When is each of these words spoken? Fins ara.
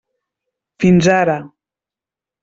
Fins 0.83 1.09
ara. 1.15 1.35